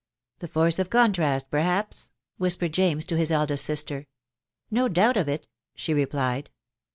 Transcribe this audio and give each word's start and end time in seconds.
"The 0.39 0.47
force 0.47 0.79
of 0.79 0.89
contrast, 0.89 1.51
perhaps?" 1.51 2.09
whispered 2.39 2.73
James 2.73 3.05
to 3.05 3.17
his 3.17 3.31
eldest 3.31 3.63
sister." 3.63 4.07
No 4.71 4.87
doubt 4.87 5.15
of 5.15 5.29
it," 5.29 5.47
she 5.75 5.93
replied. 5.93 6.49